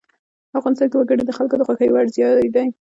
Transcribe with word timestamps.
افغانستان 0.59 0.87
کې 0.89 0.95
وګړي 0.97 1.23
د 1.25 1.31
خلکو 1.37 1.55
د 1.57 1.61
خوښې 1.67 1.87
وړ 1.93 2.05
ځای 2.17 2.47
دی. 2.55 2.67